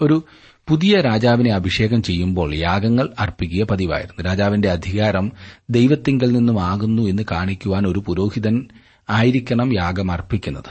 [0.00, 0.24] ഒരു
[0.68, 4.22] പുതിയ രാജാവിനെ അഭിഷേകം ചെയ്യുമ്പോൾ യാഗങ്ങൾ അർപ്പിക്കുക പതിവായിരുന്നു.
[4.22, 5.32] രാജാവിന്റെ അധികാരം
[5.70, 8.68] ദൈവത്തിങ്കൽ നിന്നും ആകുന്നു എന്ന് കാണിക്കുവാൻ ഒരു പുരോഹിതൻ
[9.10, 10.70] ആയിരിക്കണം യാഗം അർപ്പിക്കുന്നത്.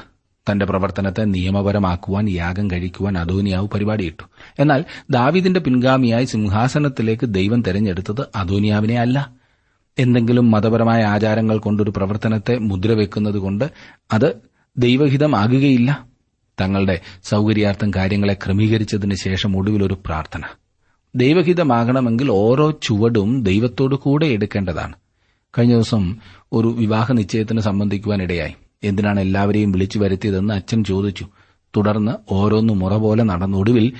[0.52, 4.24] തന്റെ പ്രവർത്തനത്തെ നിയമപരമാക്കുവാൻ യാഗം കഴിക്കുവാൻ അദോനിയാവ് പരിപാടിയിട്ടു
[4.60, 9.18] എന്നാൽ ദാവിദിന്റെ പിൻഗാമിയായി സിംഹാസനത്തിലേക്ക് ദൈവം തെരഞ്ഞെടുത്തത് അദോനിയാവിനെ അല്ല.
[10.00, 13.66] എന്തെങ്കിലും മതപരമായ ആചാരങ്ങൾ കൊണ്ടൊരു പ്രവർത്തനത്തെ മുദ്രവെക്കുന്നതുകൊണ്ട്
[14.14, 14.47] അത്
[14.78, 16.08] ദൈവഹിതമാകുകയില്ല.
[16.62, 20.42] തങ്ങളുടെ സൌകര്യാർത്ഥം കാര്യങ്ങളെ ക്രമീകരിച്ചതിന് ശേഷം ഒടുവിൽ ഒരു പ്രാർത്ഥന.
[21.16, 24.94] ദൈവഹിതമാകണമെങ്കിൽ ഓരോ ചുവടും ദൈവത്തോടു കൂടെ എടുക്കേണ്ടതാണ്.
[25.58, 26.18] കഴിഞ്ഞ ദിവസം
[26.54, 28.54] ഒരു വിവാഹ നിശ്ചയത്തിന് സംബന്ധിക്കുവാനിടയായി
[28.84, 31.28] എന്തിനാണ് എല്ലാവരെയും വിളിച്ചു വരുത്തിയതെന്ന് അച്ഛൻ ചോദിച്ചു.
[31.78, 33.94] തുടർന്ന് ഓരോന്ന് മുറ പോലെ നടന്നൊടുവിൽ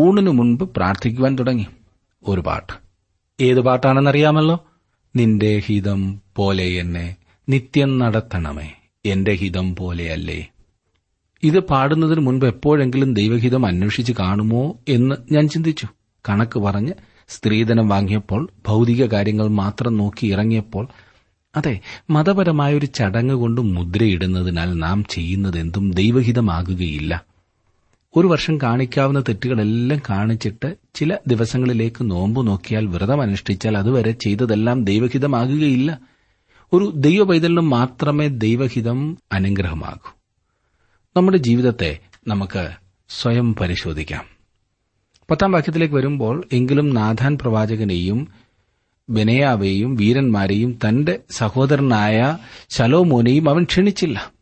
[0.00, 1.66] ഊണിനു മുൻപ് പ്രാർത്ഥിക്കുവാൻ തുടങ്ങി.
[2.28, 2.72] ഒരു പാട്ട്.
[3.40, 4.64] ഏത് പാട്ടാണെന്നറിയാമല്ലോ?
[5.16, 7.16] നിന്റെ ഹിതം പോലെ എന്നെ
[7.48, 8.72] നിത്യം നടത്തണമേ.
[9.06, 10.48] എന്റെ ഹിതം പോലെയല്ലേ?
[11.42, 15.86] ഇത് പാടുന്നതിന് മുൻപ് എപ്പോഴെങ്കിലും ദൈവഹിതം അന്വേഷിച്ച് കാണുമോ എന്ന് ഞാൻ ചിന്തിച്ചു.
[16.28, 16.92] കണക്ക് പറഞ്ഞ്
[17.28, 20.88] സ്ത്രീധനം വാങ്ങിയപ്പോൾ ഭൗതിക കാര്യങ്ങൾ മാത്രം നോക്കി ഇറങ്ങിയപ്പോൾ
[21.56, 21.80] അതെ
[22.10, 27.24] മതപരമായ ഒരു ചടങ്ങ് കൊണ്ട് മുദ്രയിടുന്നതിനാൽ നാം ചെയ്യുന്നതെന്തും ദൈവഹിതമാകുകയില്ല.
[28.16, 36.00] ഒരു വർഷം കാണിക്കാവുന്ന തെറ്റുകളെല്ലാം കാണിച്ചിട്ട് ചില ദിവസങ്ങളിലേക്ക് നോമ്പു നോക്കിയാൽ വ്രതം അനുഷ്ഠിച്ചാൽ അതുവരെ ചെയ്തതെല്ലാം ദൈവഹിതമാകുകയില്ല.
[36.74, 40.16] ഒരു ദൈവ പൈതലിന് മാത്രമേ ദൈവഹിതം അനുഗ്രഹമാകൂ.
[41.16, 42.70] നമ്മുടെ ജീവിതത്തെ നമുക്ക്
[43.08, 44.24] സ്വയം പരിശോധിക്കാം.
[45.30, 48.28] പത്താം വാക്യത്തിലേക്ക് വരുമ്പോൾ എങ്കിലും നാഥാൻ പ്രവാചകനെയും
[49.08, 52.38] ബനയാവെയും വീരന്മാരെയും തന്റെ സഹോദരനായ
[52.70, 54.32] ശലോമോനെയും അവൻ ക്ഷണിച്ചില്ല.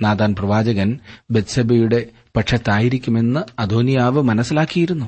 [0.00, 0.98] നാഥാൻ പ്രവാചകൻ
[1.30, 2.06] ബത്സബയുടെ
[2.36, 5.06] പക്ഷത്തായിരിക്കുമെന്ന് അധോനിയാവ് മനസ്സിലാക്കിയിരുന്നു.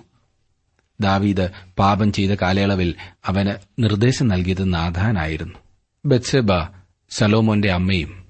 [1.00, 1.48] ദാവീദ്
[1.78, 2.94] പാപം ചെയ്ത കാലയളവിൽ
[3.26, 5.63] അവന് നിർദ്ദേശം നൽകിയത് നാഥാനായിരുന്നു.
[6.06, 6.48] ബത്സബ
[7.10, 8.24] സലോമോന്റെ അമ്മയും.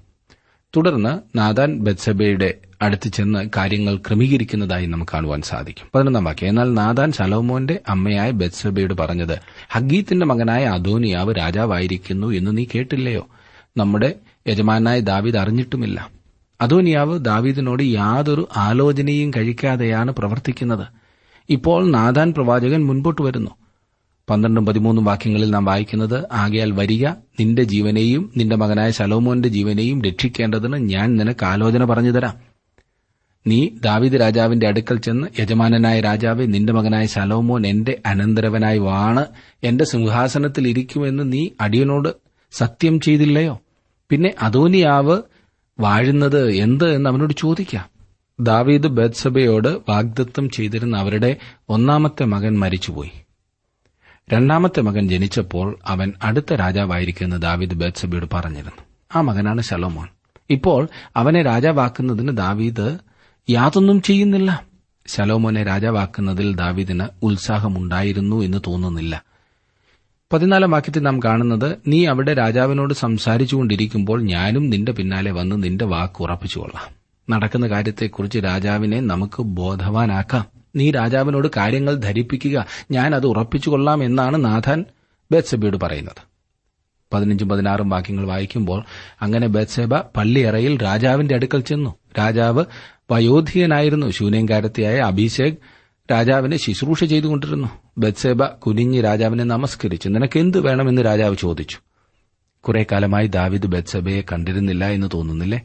[0.75, 5.89] തുടർന്ന് നാദാൻ ബത്സബയുടെ അടുത്ത് ചെന്ന് കാര്യങ്ങൾ ക്രമീകരിക്കുന്നതായി നമുക്ക് കാണുവാൻ സാധിക്കും.
[5.95, 6.49] പതിനൊന്നാം വാക്യം.
[6.49, 9.39] എന്നാൽ നാദാൻ സലോമോന്റെ അമ്മയായ ബത്സബയോട് പറഞ്ഞത്
[9.69, 13.27] ഹഗീത്തിന്റെ മകനായ അധോനിയാവ് രാജാവായിരിക്കുന്നു എന്ന് നീ കേട്ടില്ലയോ?
[13.77, 14.15] നമ്മുടെ
[14.47, 16.09] യജമാനായ ദാവീദ് അറിഞ്ഞിട്ടുമില്ല.
[16.61, 20.87] അധോനിയാവ് ദാവീദിനോട് യാതൊരു ആലോചനയും കഴിക്കാതെയാണ് പ്രവർത്തിക്കുന്നത്.
[21.49, 23.51] ഇപ്പോൾ നാദാൻ പ്രവാചകൻ മുൻപോട്ട് വരുന്നു.
[24.29, 31.15] പന്ത്രണ്ടും പതിമൂന്നും വാക്യങ്ങളിൽ നാം വായിക്കുന്നത് ആകയാൽ വരിക നിന്റെ ജീവനെയും നിന്റെ മകനായ ശലോമോന്റെ ജീവനെയും രക്ഷിക്കേണ്ടതിന് ഞാൻ
[31.15, 32.55] നിനക്ക് ആലോചന പറഞ്ഞുതരാം
[33.47, 39.25] നീ ദാവിദ് രാജാവിന്റെ അടുക്കൽ ചെന്ന് യജമാനനായ രാജാവെ നിന്റെ മകനായ ശലോമോൻ എന്റെ അനന്തരവനായി വാണ്
[39.63, 42.09] എന്റെ സിംഹാസനത്തിൽ ഇരിക്കുമെന്ന് നീ അടിയനോട്
[42.51, 43.59] സത്യം ചെയ്തില്ലയോ?
[44.09, 45.21] പിന്നെ അതോനിയാവ്
[45.79, 47.85] വാഴുന്നത് എന്ത് എന്ന് അവനോട് ചോദിക്കാം.
[48.39, 51.37] ദാവീദ് ബത്സബയോട് വാഗ്ദത്തം ചെയ്തിരുന്ന അവരുടെ
[51.69, 53.11] ഒന്നാമത്തെ മകൻ മരിച്ചുപോയി.
[54.33, 58.83] രണ്ടാമത്തെ മകൻ ജനിച്ചപ്പോൾ അവൻ അടുത്ത രാജാവായിരിക്കുമെന്ന് ദാവീദ് ബേത്സബിയോട് പറഞ്ഞിരുന്നു.
[59.15, 60.07] ആ മകനാണ് ശലോമോൻ.
[60.49, 62.97] ഇപ്പോൾ അവനെ രാജാവാക്കുന്നതിന് ദാവീദ്
[63.49, 64.63] യാതൊന്നും ചെയ്യുന്നില്ല.
[65.07, 69.23] ശലോമോനെ രാജാവാക്കുന്നതിൽ ദാവീദിന് ഉത്സാഹമുണ്ടായിരുന്നു എന്ന് തോന്നുന്നില്ല.
[70.33, 76.95] പതിനാലാം വാക്യത്തിൽ നാം കാണുന്നത് നീ അവിടെ രാജാവിനോട് സംസാരിച്ചുകൊണ്ടിരിക്കുമ്പോൾ ഞാനും നിന്റെ പിന്നാലെ വന്ന് നിന്റെ വാക്ക് ഉറപ്പിച്ചുകൊള്ളാം.
[77.29, 80.54] നടക്കുന്ന കാര്യത്തെക്കുറിച്ച് രാജാവിനെ നമുക്ക് ബോധവാനാക്കാം.
[80.75, 82.65] നീ രാജാവിനോട് കാര്യങ്ങൾ ധരിപ്പിക്കുക.
[82.91, 84.85] ഞാൻ അത് ഉറപ്പിച്ചു കൊള്ളാം എന്നാണ് നാഥാൻ
[85.31, 86.35] ബേത്സബയോട് പറയുന്നത്.
[87.13, 88.83] പതിനഞ്ചും പതിനാറും വാക്യങ്ങൾ വായിക്കുമ്പോൾ
[89.21, 91.95] അങ്ങനെ ബേത്സേബ പള്ളിയറയിൽ രാജാവിന്റെ അടുക്കൽ ചെന്നു.
[92.17, 92.65] രാജാവ്
[93.11, 94.09] വയോധികനായിരുന്നു.
[94.09, 95.53] ശൂന്യങ്കാരത്തിയായ അഭിഷേക്
[96.11, 97.67] രാജാവിനെ ശുശ്രൂഷ ചെയ്തുകൊണ്ടിരുന്നു.
[97.97, 100.09] ബത്സേബ കുനിഞ്ഞ് രാജാവിനെ നമസ്കരിച്ചു.
[100.09, 101.77] നിനക്ക് എന്ത് വേണമെന്ന് രാജാവ് ചോദിച്ചു.
[102.59, 105.61] കുറെ കാലമായി ദാവിദ് ബത്സബയെ കണ്ടിരുന്നില്ല എന്ന് തോന്നുന്നില്ലേ?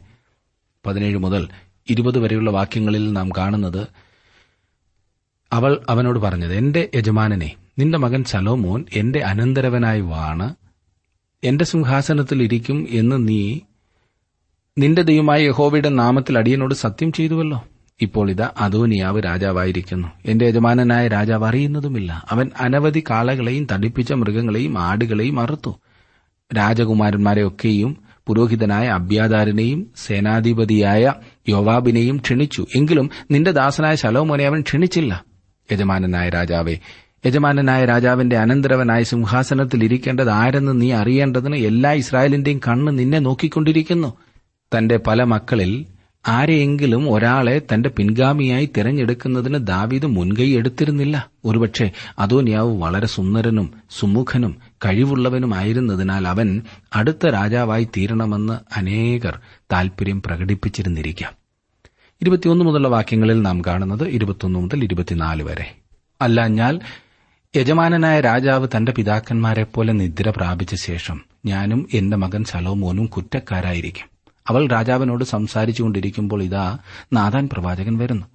[0.85, 1.47] പതിനേഴ് മുതൽ
[1.89, 3.87] ഇരുപത് വരെയുള്ള വാക്യങ്ങളിൽ നാം കാണുന്നത്
[5.53, 10.55] അവൾ അവനോട് പറഞ്ഞത് എന്റെ യജമാനനെ നിന്റെ മകൻ സലോമോൻ എന്റെ അനന്തരവനായി വാണ്.
[11.43, 13.59] എന്റെ സിംഹാസനത്തിൽ ഇരിക്കും എന്ന് നീ
[14.77, 17.63] നിന്റെ ദൈവമായ യഹോവയുടെ നാമത്തിൽ അടിയനോട് സത്യം ചെയ്തുവല്ലോ.
[18.01, 20.07] ഇപ്പോൾ ഇതാ അതോനിയാവ് രാജാവായിരിക്കുന്നു.
[20.25, 22.25] എന്റെ യജമാനനായ രാജാവ് അറിയുന്നതുമില്ല.
[22.29, 25.79] അവൻ അനവധി കാളകളെയും തടിപ്പിച്ച മൃഗങ്ങളെയും ആടുകളെയും അറുത്തു.
[26.57, 31.13] രാജകുമാരന്മാരെയൊക്കെയും പുരോഹിതനായ അബ്യാദാരനെയും സേനാധിപതിയായ
[31.49, 32.67] യോവാബിനെയും ക്ഷണിച്ചു.
[32.75, 35.30] എങ്കിലും നിന്റെ ദാസനായ ശലോമോനെ അവൻ ക്ഷണിച്ചില്ല.
[35.71, 36.79] യജമാനനായ രാജാവെ
[37.25, 44.13] യജമാനനായ രാജാവിന്റെ അനന്തരവനായ സിംഹാസനത്തിൽ ഇരിക്കേണ്ടത് ആരെന്ന് നീ അറിയേണ്ടതിന് എല്ലാ ഇസ്രായേലിന്റെയും കണ്ണ് നിന്നെ നോക്കിക്കൊണ്ടിരിക്കുന്നു.
[44.71, 45.85] തന്റെ പല മക്കളിൽ
[46.27, 51.29] ആരെയെങ്കിലും ഒരാളെ തന്റെ പിൻഗാമിയായി തിരഞ്ഞെടുക്കുന്നതിന് ദാവീദ് മുൻകൈ എടുത്തിരുന്നില്ല.
[51.45, 56.61] ഒരുപക്ഷെ അദോനിയാവ് വളരെ സുന്ദരനും സുമുഖനും കഴിവുള്ളവനുമായിരുന്നതിനാൽ അവൻ
[56.93, 59.39] അടുത്ത രാജാവായി തീരണമെന്ന് അനേകർ
[59.71, 61.40] താൽപര്യം പ്രകടിപ്പിച്ചിരുന്നിരിക്കാം.
[62.21, 65.75] ഇരുപത്തിയൊന്ന് മുതലുള്ള വാക്യങ്ങളിൽ നാം കാണുന്നത് ഇരുപത്തിയൊന്ന് മുതൽ ഇരുപത്തിനാല് വരെ.
[66.21, 66.79] അല്ല ഞാൻ
[67.55, 74.09] യജമാനനായ രാജാവ് തന്റെ പിതാക്കന്മാരെ പോലെ നിദ്ര പ്രാപിച്ച ശേഷം ഞാനും എന്റെ മകൻ സലോമോനും കുറ്റക്കാരായിരിക്കും.
[74.47, 76.77] അവൾ രാജാവിനോട് സംസാരിച്ചുകൊണ്ടിരിക്കുമ്പോൾ ഇതാ
[77.13, 78.25] നാദാൻ പ്രവാചകൻ വരുന്നു.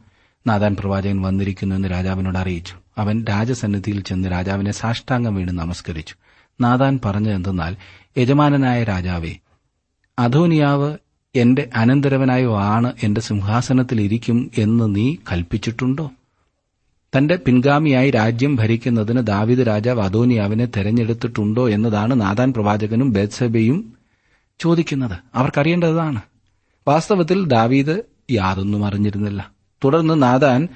[0.46, 2.74] നാദാൻ പ്രവാചകൻ വന്നിരിക്കുന്നു എന്ന് രാജാവിനോട് അറിയിച്ചു.
[2.98, 6.14] അവൻ രാജസന്നിധിയിൽ ചെന്ന് രാജാവിനെ സാഷ്ടാംഗം വീണ് നമസ്കരിച്ചു.
[6.60, 7.76] നാദാൻ പറഞ്ഞതെന്തെന്നാൽ
[8.18, 9.36] യജമാനനായ രാജാവേ
[10.18, 10.96] അധോനിയാവ്
[11.36, 16.10] എന്റെ അനന്തരവനായ ആണ് എന്റെ സിംഹാസനത്തിലിരിക്കും എന്ന് നീ കൽപ്പിച്ചിട്ടുണ്ടോ?
[17.16, 23.92] തന്റെ പിൻഗാമിയായി രാജ്യം ഭരിക്കുന്നതിന് ദാവിദ് രാജാവ് അദോനിയാവിനെ തെരഞ്ഞെടുത്തിട്ടുണ്ടോ എന്നതാണ് നാദാൻ പ്രവാചകനും ബേത്സബയും
[24.60, 25.18] ചോദിക്കുന്നത്.
[25.34, 26.20] അവർക്കറിയേണ്ടതാണ്.
[26.88, 29.50] വാസ്തവത്തിൽ ദാവീദ് യാതൊന്നും അറിഞ്ഞിരുന്നില്ല.
[29.84, 30.68] തുടർന്ന് നാദാൻ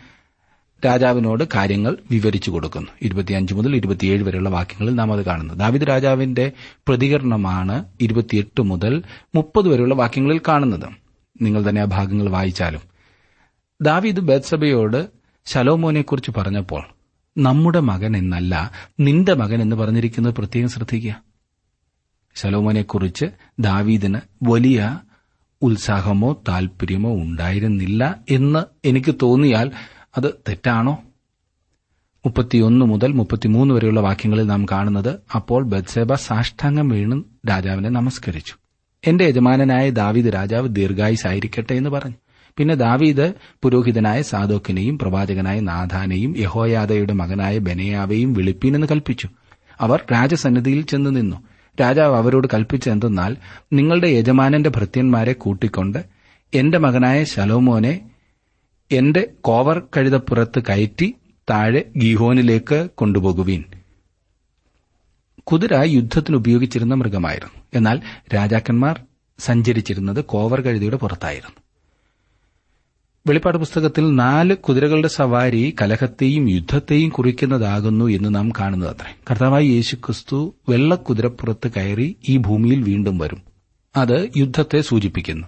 [0.86, 2.88] രാജാവിനോട് കാര്യങ്ങൾ വിവരിച്ചു കൊടുക്കുന്നു.
[3.02, 5.54] ഇരുപത്തിയഞ്ച് മുതൽ ഇരുപത്തിയേഴ് വരെയുള്ള വാക്യങ്ങളിൽ നാം അത് കാണുന്നു.
[5.54, 6.52] ദാവിദ് രാജാവിന്റെ
[6.88, 9.02] പ്രതികരണമാണ് ഇരുപത്തിയെട്ട് മുതൽ
[9.34, 10.88] മുപ്പത് വരെയുള്ള വാക്യങ്ങളിൽ കാണുന്നത്.
[11.42, 12.80] നിങ്ങൾ തന്നെ ആ ഭാഗങ്ങൾ വായിച്ചാലും.
[13.82, 15.06] ദാവീദ് ബേത്സബയോട്
[15.46, 16.82] ശലോമോനെക്കുറിച്ച് പറഞ്ഞപ്പോൾ
[17.38, 21.22] നമ്മുടെ മകൻ എന്നല്ല നിന്റെ മകൻ എന്ന് പറഞ്ഞിരിക്കുന്നത് പ്രത്യേകം ശ്രദ്ധിക്കുക.
[22.34, 23.24] ശലോമോനെക്കുറിച്ച്
[23.58, 24.98] ദാവീദിന് വലിയ
[25.62, 29.70] ഉത്സാഹമോ താൽപര്യമോ ഉണ്ടായിരുന്നില്ല എന്ന് എനിക്ക് തോന്നിയാൽ
[30.16, 31.02] അത് തെറ്റാണോ?
[32.26, 38.54] മുപ്പത്തിയൊന്ന് മുതൽ മുപ്പത്തിമൂന്ന് വരെയുള്ള വാക്യങ്ങളിൽ നാം കാണുന്നത് അപ്പോൾ ബത്സേബ സാഷ്ടാംഗം വീണ് രാജാവിനെ നമസ്കരിച്ചു.
[39.06, 42.14] എന്റെ യജമാനായ ദാവീദ് രാജാവ് ദീർഘായുസായിരിക്കട്ടെ എന്ന് പറഞ്ഞു.
[42.56, 49.28] പിന്നെ ദാവീദ് പുരോഹിതനായ സാദോക്കിനെയും പ്രവാചകനായ നാഥാനെയും യഹോയാദയുടെ മകനായ ബെനയാവെയും വിളിപ്പീനെന്ന് കൽപ്പിച്ചു.
[49.80, 51.36] അവർ രാജസന്നിധിയിൽ ചെന്ന് നിന്നു.
[51.80, 53.36] രാജാവ് അവരോട് കൽപ്പിച്ചെന്തെന്നാൽ
[53.72, 56.04] നിങ്ങളുടെ യജമാനന്റെ ഭൃത്യന്മാരെ കൂട്ടിക്കൊണ്ട്
[56.54, 58.09] എന്റെ മകനായ ശലോമോനെ
[58.92, 61.14] എന്റെ കോവർ കഴുതപ്പുറത്ത് കയറ്റി
[61.50, 63.64] താഴെ ഗീഹോനിലേക്ക് കൊണ്ടുപോകുവീൻ.
[65.38, 67.64] കുതിര യുദ്ധത്തിന് ഉപയോഗിച്ചിരുന്ന മൃഗമായിരുന്നു.
[67.74, 68.00] എന്നാൽ
[68.34, 69.00] രാജാക്കന്മാർ
[69.38, 71.54] സഞ്ചരിച്ചിരുന്നത് കോവർ കഴുതിയുടെ പുറത്തായിരുന്നു.
[73.26, 79.16] വെളിപ്പാട് പുസ്തകത്തിൽ നാല് കുതിരകളുടെ സവാരി കലഹത്തെയും യുദ്ധത്തെയും കുറിക്കുന്നതാകുന്നു എന്ന് നാം കാണുന്നത് അത്രേ.
[79.30, 83.42] കർത്താവായി യേശുക്രിസ്തു വെള്ളക്കുതിരപ്പുറത്ത് കയറി ഈ ഭൂമിയിൽ വീണ്ടും വരും.
[83.96, 85.46] അത് യുദ്ധത്തെ സൂചിപ്പിക്കുന്നു.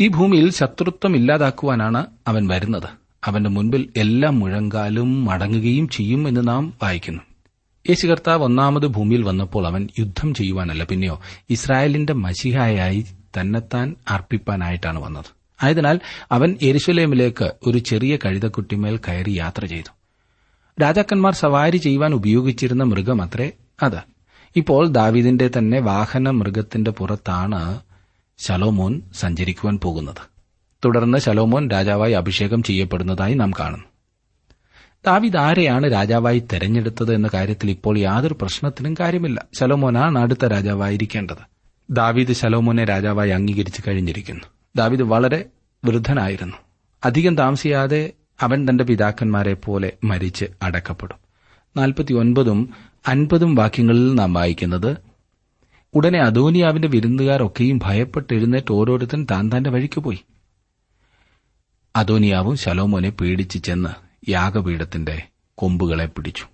[0.00, 2.88] ഈ ഭൂമിയിൽ ശത്രുത്വം ഇല്ലാതാക്കുവാനാണ് അവൻ വരുന്നത്.
[3.24, 7.22] അവന്റെ മുൻപിൽ എല്ലാ മുഴങ്കാലും മടങ്ങുകയും ചെയ്യും എന്ന് നാം വായിക്കുന്നു.
[7.88, 13.04] യേശു കർത്താവ് ഒന്നാമത് ഭൂമിയിൽ വന്നപ്പോൾ അവൻ യുദ്ധം ചെയ്യുവാനല്ല പിന്നെയോ ഇസ്രായേലിന്റെ മഷിഹായായി
[13.40, 15.24] തന്നെത്താൻ അർപ്പിപ്പാനായിട്ടാണ് വന്നത്.
[15.62, 16.00] ആയതിനാൽ
[16.32, 19.92] അവൻ എരുശലേമിലേക്ക് ഒരു ചെറിയ കഴുതക്കുട്ടിമേൽ കയറി യാത്ര ചെയ്തു.
[20.82, 23.52] രാജാക്കന്മാർ സവാരി ചെയ്യുവാൻ ഉപയോഗിച്ചിരുന്ന മൃഗം അത്രേ
[23.82, 23.98] അത്.
[24.56, 27.80] ഇപ്പോൾ ദാവീദിന്റെ തന്നെ വാഹന മൃഗത്തിന്റെ പുറത്താണ്
[28.38, 30.34] ശലോമോൻ സഞ്ചരിക്കുവാൻ പോകുന്നത്.
[30.84, 33.84] തുടർന്ന് ശലോമോൻ രാജാവായി അഭിഷേകം ചെയ്യപ്പെടുന്നതായി നാം കാണുന്നു.
[35.06, 39.44] ദാവിദ് ആരെയാണ് രാജാവായി തെരഞ്ഞെടുത്തത് എന്ന കാര്യത്തിൽ ഇപ്പോൾ യാതൊരു പ്രശ്നത്തിനും കാര്യമില്ല.
[39.60, 41.54] ശലോമോനാണ് അടുത്ത രാജാവായിരിക്കേണ്ടത്.
[41.90, 44.44] ദാവീദ് ശലോമോനെ രാജാവായി അംഗീകരിച്ചു കഴിഞ്ഞിരിക്കുന്നു.
[44.76, 45.46] ദാവീദ് വളരെ
[45.84, 46.56] വൃദ്ധനായിരുന്നു.
[47.04, 51.16] അധികം താമസിയാതെ അവൻ തന്റെ പിതാക്കന്മാരെ പോലെ മരിച്ച് അടക്കപ്പെടും.
[51.76, 52.70] നാൽപ്പത്തിയൊൻപതും
[53.08, 54.96] അൻപതും വാക്യങ്ങളിൽ നാം വായിക്കുന്നത്
[55.94, 60.24] ഉടനെ അദോനിയാവിന്റെ വിരുന്നുകാരൊക്കെയും ഭയപ്പെട്ട് എഴുന്നേറ്റ് ഓരോരുത്തൻ താൻ തന്റെ വഴിക്ക് പോയി.
[61.96, 63.88] അദോനിയാവും ശലോമോനെ പേടിച്ച് ചെന്ന്
[64.30, 65.22] യാഗപീഠത്തിന്റെ
[65.54, 66.44] കൊമ്പുകളെ പിടിച്ചു.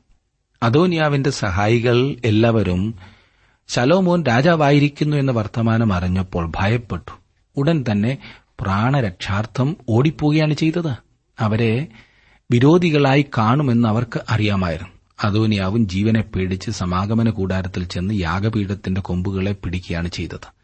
[0.62, 2.94] അദോനിയാവിന്റെ സഹായികൾ എല്ലാവരും
[3.68, 7.18] ശലോമോൻ രാജാവായിരിക്കുന്നു എന്ന വർത്തമാനം അറിഞ്ഞപ്പോൾ ഭയപ്പെട്ടു.
[7.56, 8.18] ഉടൻ തന്നെ
[8.60, 10.92] പ്രാണരക്ഷാർത്ഥം ഓടിപ്പോവുകയാണ് ചെയ്തത്.
[11.38, 11.86] അവരെ
[12.50, 14.99] വിരോധികളായി കാണുമെന്ന് അവർക്ക് അറിയാമായിരുന്നു.
[15.24, 20.60] അദോനിയാവും ജീവനെ പേടിച്ച് സമാഗമന കൂടാരത്തിൽ ചെന്ന് യാഗപീഠത്തിന്റെ കൊമ്പുകളെ പിടിക്കുകയാണ് ചെയ്തത്.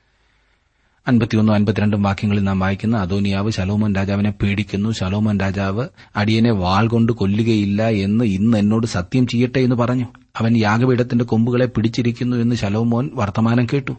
[1.09, 4.91] അൻപത്തിയൊന്നും അൻപത്തിരണ്ടും വാക്യങ്ങളിൽ നാം വായിക്കുന്ന അദോനിയാവ് ശലോമോൻ രാജാവിനെ പേടിക്കുന്നു.
[4.91, 10.07] ശലോമോൻ രാജാവ് അടിയനെ വാൾ കൊണ്ട് കൊല്ലുകയില്ല എന്ന് ഇന്ന് എന്നോട് സത്യം ചെയ്യട്ടെ എന്ന് പറഞ്ഞു.
[10.37, 13.93] അവൻ യാഗപീഠത്തിന്റെ കൊമ്പുകളെ പിടിച്ചിരിക്കുന്നു എന്ന് ശലോമോൻ വർത്തമാനം കേട്ടു.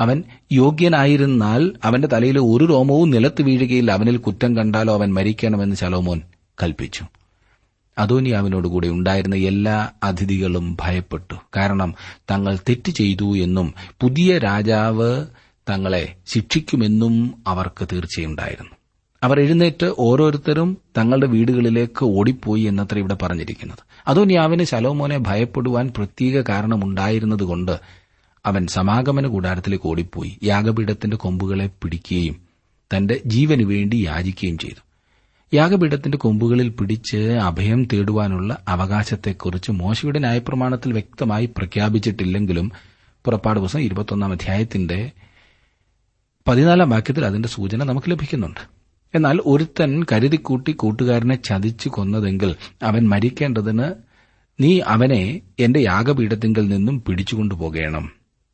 [0.00, 0.22] അവൻ
[0.52, 3.92] യോഗ്യനായിരുന്നാൽ അവന്റെ തലയിലെ ഒരു രോമവും നിലത്ത് വീഴുകയില്ല.
[3.92, 6.20] അവനിൽ കുറ്റം കണ്ടാലോ അവൻ മരിക്കണമെന്ന് ശലോമോൻ
[6.62, 7.04] കൽപ്പിച്ചു.
[7.98, 11.34] അദോനിയാവിനോടുകൂടെ ഉണ്ടായിരുന്ന എല്ലാ അതിഥികളും ഭയപ്പെട്ടു.
[11.56, 11.94] കാരണം
[12.30, 15.26] തങ്ങൾ തെറ്റ് ചെയ്തു എന്നും പുതിയ രാജാവ്
[15.70, 18.70] തങ്ങളെ ശിക്ഷിക്കുമെന്നും അവർക്ക് തീർച്ചയുണ്ടായിരുന്നു.
[19.22, 23.78] അവർ എഴുന്നേറ്റ് ഓരോരുത്തരും തങ്ങളുടെ വീടുകളിലേക്ക് ഓടിപ്പോയി എന്നത്ര ഇവിടെ പറഞ്ഞിരിക്കുന്നത്.
[24.06, 27.80] അതോനിയാവിന് ശലോമോനെ ഭയപ്പെടുവാൻ പ്രത്യേക കാരണമുണ്ടായിരുന്നതുകൊണ്ട്
[28.46, 30.38] അവൻ സമാഗമന കൂടാരത്തിലേക്ക് ഓടിപ്പോയി.
[30.42, 32.36] യാഗപീഠത്തിന്റെ കൊമ്പുകളെ പിടിക്കുകയും
[32.96, 34.83] തന്റെ ജീവന് വേണ്ടി യാചിക്കുകയും ചെയ്തു.
[35.54, 42.72] യാഗപീഠത്തിന്റെ കൊമ്പുകളിൽ പിടിച്ച് അഭയം തേടുവാനുള്ള അവകാശത്തെക്കുറിച്ച് മോശയുടെ ന്യായപ്രമാണത്തിൽ വ്യക്തമായി പ്രഖ്യാപിച്ചിട്ടില്ലെങ്കിലും
[43.24, 45.10] പുറപ്പാട് പുസ്തകം ഇരുപത്തൊന്നാം അധ്യായത്തിന്റെ
[46.48, 48.60] പതിനാലാം വാക്യത്തിൽ അതിന്റെ സൂചന നമുക്ക് ലഭിക്കുന്നുണ്ട്.
[49.14, 53.86] എന്നാൽ ഒരുത്തൻ കരുതിക്കൂട്ടി കൂട്ടുകാരനെ ചതിച്ചു കൊന്നതെങ്കിൽ അവൻ മരിക്കേണ്ടതിന്
[54.58, 58.12] നീ അവനെ എന്റെ യാഗപീഠത്തിങ്കിൽ നിന്നും പിടിച്ചുകൊണ്ടുപോകണം.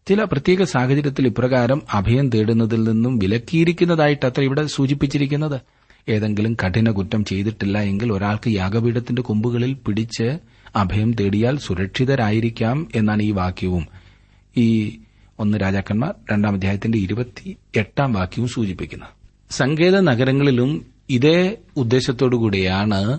[0.09, 5.61] ചില പ്രത്യേക സാഹചര്യത്തിൽ ഇപ്രകാരം അഭയം തേടുന്നതിൽ നിന്നും വിലക്കിയിരിക്കുന്നതായിട്ടത്ര ഇവിടെ സൂചിപ്പിച്ചിരിക്കുന്നത്?
[6.09, 10.39] ഏതെങ്കിലും കഠിന കുറ്റം ചെയ്തിട്ടില്ല എങ്കിൽ ഒരാൾക്ക് യാഗപീഠത്തിന്റെ കൊമ്പുകളിൽ പിടിച്ച്
[10.77, 13.87] അഭയം തേടിയാൽ സുരക്ഷിതരായിരിക്കാം എന്നാണ് ഈ വാക്യവും.
[14.57, 14.99] ഈ
[15.39, 19.09] ഒന്ന് രാജാക്കന്മാർ രണ്ടാം അധ്യായത്തിന്റെ ഇരുപത്തി എട്ടാം വാക്യവും സൂചിപ്പിക്കുന്നത്
[19.51, 23.19] സങ്കേത നഗരങ്ങളിലും ഇതേ ഉദ്ദേശത്തോടുകൂടിയാണ്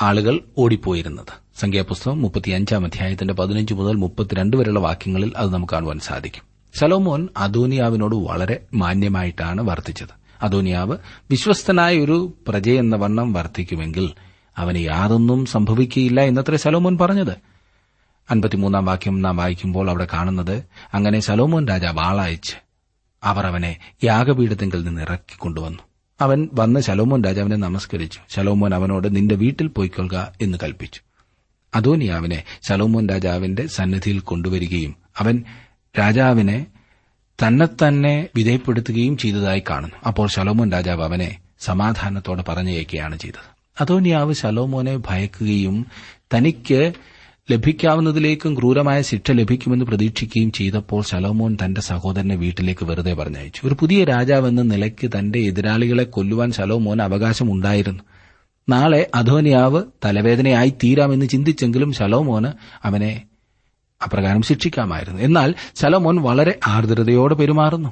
[0.00, 1.60] ആളുകൾ ഓടിപ്പോയിരുന്നത്.
[1.60, 6.42] സംഖ്യാപുസ്തകം മുപ്പത്തിയഞ്ചാം അധ്യായത്തിന്റെ പതിനഞ്ച് മുതൽ മുപ്പത്തിരണ്ട് വരെയുള്ള വാക്യങ്ങളിൽ അത് നമുക്ക് കാണുവാൻ സാധിക്കും.
[6.74, 10.27] സലോമോൻ അദോനിയാവിനോട് വളരെ മാന്യമായിട്ടാണ് വർത്തിച്ചത്.
[10.42, 10.96] അദോനിയാവ്
[11.30, 14.12] വിശ്വസ്തനായ ഒരു പ്രജയെന്ന വണ്ണം വർദ്ധിക്കുമെങ്കിൽ
[14.58, 17.36] അവന് യാതൊന്നും സംഭവിക്കുകയില്ല എന്നത്രേ സലോമോൻ പറഞ്ഞത്.
[18.30, 22.54] അൻപത്തിമൂന്നാം വാക്യം നാം വായിക്കുമ്പോൾ അവിടെ കാണുന്നത് അങ്ങനെ സലോമോൻ രാജാവ് ആളയച്ച്
[23.24, 25.78] അവർ അവനെ യാഗപീഠത്തിങ്കിൽ നിന്ന് ഇറക്കിക്കൊണ്ടുവന്നു
[26.20, 28.18] അവൻ വന്ന് ശലോമോൻ രാജാവിനെ നമസ്കരിച്ചു.
[28.28, 31.00] ശലോമോൻ അവനോട് നിന്റെ വീട്ടിൽ പോയിക്കൊള്ളുക എന്ന് കൽപ്പിച്ചു.
[31.74, 35.44] അദോനിയാവിനെ ശലോമോൻ രാജാവിന്റെ സന്നിധിയിൽ കൊണ്ടുവരികയും അവൻ
[35.98, 36.66] രാജാവിനെ
[37.46, 39.96] തന്നെത്തന്നെ വിധേയപ്പെടുത്തുകയും ചെയ്തതായി കാണുന്നു.
[40.06, 43.58] അപ്പോൾ ശലോമോൻ രാജാവ് അവനെ സമാധാനത്തോടെ പറഞ്ഞയക്കുകയാണ് ചെയ്തത്.
[43.80, 45.86] അദോനിയാവ് ശലോമോനെ ഭയക്കുകയും
[46.34, 46.92] തനിക്ക്
[47.50, 53.66] ലഭിക്കാവുന്നതിലേക്കും ക്രൂരമായ ശിക്ഷ ലഭിക്കുമെന്ന് പ്രതീക്ഷിക്കുകയും ചെയ്തപ്പോൾ ശലോമോൻ തന്റെ സഹോദരനെ വീട്ടിലേക്ക് വെറുതെ പറഞ്ഞയച്ചു.
[53.66, 58.02] ഒരു പുതിയ രാജാവെന്ന നിലയ്ക്ക് തന്റെ എതിരാളികളെ കൊല്ലുവാൻ ശലോമോന് അവകാശമുണ്ടായിരുന്നു.
[58.68, 62.48] നാളെ അധോനിയാവ് തലവേദനയായി തീരാമെന്ന് ചിന്തിച്ചെങ്കിലും ശലോമോന്
[62.82, 63.22] അവനെ
[64.02, 65.22] അപ്രകാരം ശിക്ഷിക്കാമായിരുന്നു.
[65.22, 67.88] എന്നാൽ ശലോമോൻ വളരെ ആർദ്രതയോടെ പെരുമാറുന്നു.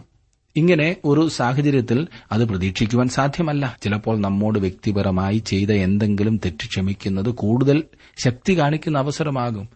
[0.56, 3.76] ഇങ്ങനെ ഒരു സാഹചര്യത്തിൽ അത് പ്രതീക്ഷിക്കുവാൻ സാധ്യമല്ല.
[3.82, 7.82] ചിലപ്പോൾ നമ്മോട് വ്യക്തിപരമായി ചെയ്ത എന്തെങ്കിലും തെറ്റ് ക്ഷമിക്കുന്നത് കൂടുതൽ
[8.18, 9.68] ശക്തി കാണിക്കുന്ന അവസരമാകും.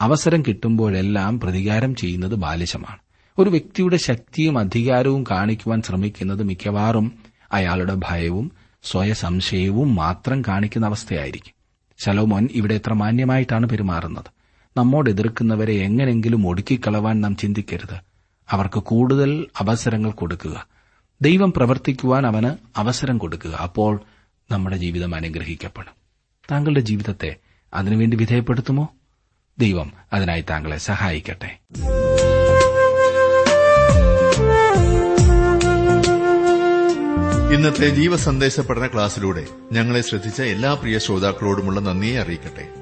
[0.00, 2.98] അവസരം കിട്ടുമ്പോഴെല്ലാം പ്രതികാരം ചെയ്യുന്നത് ബാലിശമാണ്.
[3.38, 7.12] ഒരു വ്യക്തിയുടെ ശക്തിയും അധികാരവും കാണിക്കുവാൻ ശ്രമിക്കുന്നത് മിക്കവാറും
[7.52, 11.54] അയാളുടെ ഭയവും സ്വയസംശയവും മാത്രം കാണിക്കുന്ന അവസ്ഥയായിരിക്കും.
[12.04, 14.41] ശലോമോൻ ഇവിടെ എത്ര മാന്യമായിട്ടാണ് പെരുമാറുന്നത്?
[14.76, 17.96] നമ്മോട് എതിർക്കുന്നവരെ എങ്ങനെങ്കിലും ഒടുക്കിക്കളവാൻ നാം ചിന്തിക്കരുത്.
[18.50, 20.66] അവർക്ക് കൂടുതൽ അവസരങ്ങൾ കൊടുക്കുക.
[21.22, 23.50] ദൈവം പ്രവർത്തിക്കുവാൻ അവന് അവസരം കൊടുക്കുക.
[23.50, 24.00] അപ്പോൾ
[24.50, 25.92] നമ്മുടെ ജീവിതം അനുഗ്രഹിക്കപ്പെടും.
[26.50, 27.36] താങ്കളുടെ ജീവിതത്തെ
[27.74, 28.88] അതിനുവേണ്ടി വിധേയപ്പെടുത്തുമോ?
[29.58, 31.58] ദൈവം അതിനായി താങ്കളെ സഹായിക്കട്ടെ.
[37.54, 42.81] ഇന്നത്തെ ജീവസന്ദേശ പഠന ക്ലാസ്സിലൂടെ ഞങ്ങളെ ശ്രദ്ധിച്ച എല്ലാ പ്രിയ ശ്രോതാക്കളോടുമുള്ള നന്ദിയെ അറിയിക്കട്ടെ.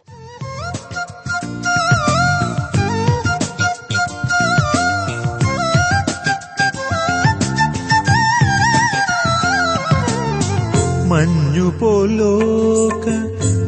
[11.61, 13.05] മഞ്ഞുപോലോക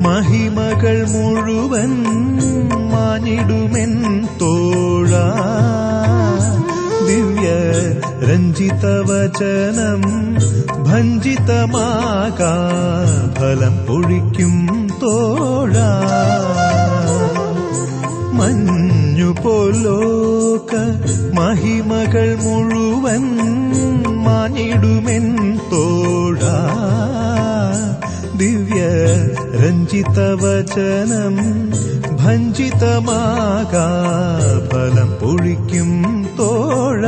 [0.01, 1.91] മഹിമകൾ മുഴുവൻ
[2.91, 3.93] മാഞ്ഞിടുമെൻ
[4.41, 5.12] തോഴ.
[7.08, 7.49] ദിവ്യ
[8.29, 10.01] രഞ്ജിതവചനം
[10.84, 12.53] ഭഞ്ജിതമാകാ
[13.38, 14.56] ഫലം പൊഴിക്കും
[15.03, 15.75] തോഴ.
[18.34, 20.71] മഞ്ഞുപോലോക
[21.39, 23.23] മഹിമകൾ മുഴുവൻ
[24.25, 25.25] മാഞ്ഞിടുമെൻ
[29.63, 31.35] രഞ്ജിതവചനം
[32.17, 33.87] ഭഞ്ജിതമാകാ
[34.71, 35.91] ഫലം പൊഴിക്കും
[36.39, 37.05] തോഴ.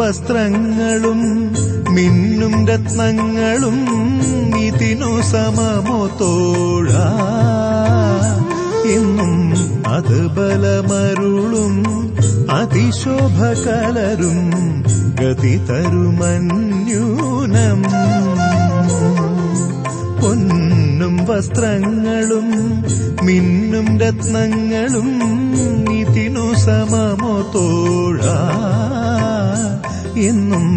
[0.00, 1.27] വസ്ത്രങ്ങളും
[2.68, 3.78] രത്നങ്ങളും
[4.58, 6.90] ഇതിനു സമമോ തോഴ.
[8.90, 11.74] എന്നും അത് ബലമരുളും
[12.50, 14.52] അതിശോഭ കലരും
[15.20, 17.82] ഗതി തരുമന്യൂനം.
[20.22, 22.48] പൊന്നും വസ്ത്രങ്ങളും
[23.22, 25.10] മിന്നും രത്നങ്ങളും
[25.94, 28.20] ഇതിനു സമമോ തോഴ.
[30.24, 30.68] എന്നും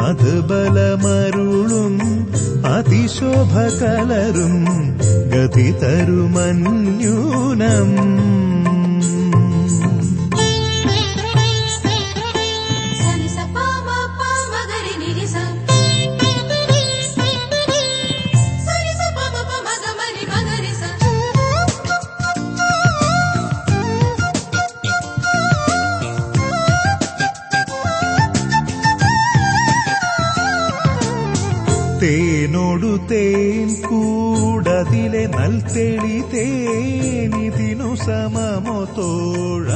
[0.00, 1.94] അത് ബലമരുളും
[2.66, 4.56] അതിശോഭ കലരും
[5.32, 6.78] ഗതി തരുമന്യൂനം.
[35.08, 39.68] കൂടതിലെ നൽതെളി തേനിതിനു സമമോ തോഴ.